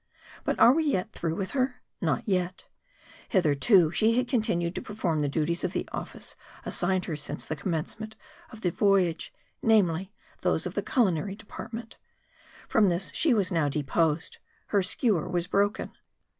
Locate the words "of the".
5.63-5.87, 8.51-8.71, 10.65-10.81